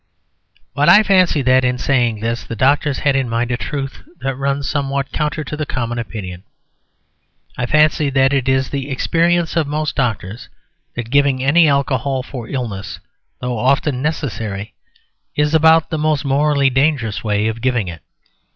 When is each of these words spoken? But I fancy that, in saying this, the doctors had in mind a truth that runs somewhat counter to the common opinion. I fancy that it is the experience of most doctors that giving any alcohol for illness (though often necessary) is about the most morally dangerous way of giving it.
But 0.73 0.89
I 0.89 1.03
fancy 1.03 1.43
that, 1.43 1.63
in 1.63 1.77
saying 1.77 2.21
this, 2.21 2.43
the 2.43 2.55
doctors 2.55 2.97
had 3.05 3.15
in 3.15 3.29
mind 3.29 3.51
a 3.51 3.55
truth 3.57 4.01
that 4.21 4.33
runs 4.35 4.67
somewhat 4.67 5.11
counter 5.11 5.43
to 5.43 5.55
the 5.55 5.67
common 5.67 5.99
opinion. 5.99 6.41
I 7.55 7.67
fancy 7.67 8.09
that 8.09 8.33
it 8.33 8.49
is 8.49 8.71
the 8.71 8.89
experience 8.89 9.55
of 9.55 9.67
most 9.67 9.95
doctors 9.95 10.49
that 10.95 11.11
giving 11.11 11.43
any 11.43 11.67
alcohol 11.67 12.23
for 12.23 12.47
illness 12.47 12.99
(though 13.41 13.59
often 13.59 14.01
necessary) 14.01 14.73
is 15.35 15.53
about 15.53 15.91
the 15.91 15.99
most 15.99 16.25
morally 16.25 16.71
dangerous 16.71 17.23
way 17.23 17.45
of 17.47 17.61
giving 17.61 17.87
it. 17.87 18.01